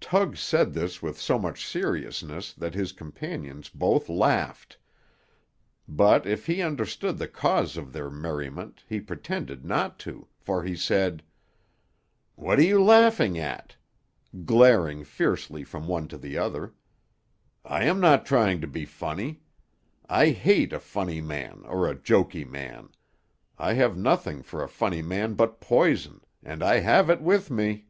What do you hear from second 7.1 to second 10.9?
the cause of their merriment, he pretended not to, for he